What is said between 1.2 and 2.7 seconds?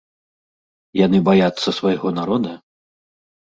баяцца свайго народа?